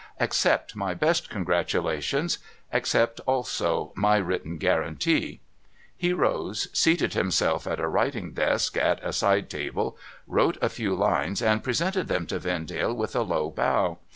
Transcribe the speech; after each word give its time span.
Accept 0.19 0.75
my 0.75 0.95
best 0.95 1.29
congratulations. 1.29 2.39
Accept, 2.73 3.19
also, 3.27 3.91
my 3.93 4.17
written 4.17 4.57
guarantee.' 4.57 5.41
He 5.95 6.11
rose; 6.11 6.69
seated 6.73 7.13
himself 7.13 7.67
at 7.67 7.79
a 7.79 7.87
writing 7.87 8.33
desk 8.33 8.77
at 8.77 8.99
a 9.05 9.13
side 9.13 9.47
table, 9.47 9.95
wrote 10.25 10.55
538 10.55 10.55
NO 10.55 10.57
THOROUGHFARE 10.57 10.65
a 10.65 10.75
few 10.75 10.95
lines, 11.29 11.41
and 11.43 11.63
presented 11.63 12.07
them 12.07 12.25
to 12.25 12.39
Vendale 12.39 12.95
with 12.95 13.15
a 13.15 13.21
low 13.21 13.51
bow. 13.51 13.99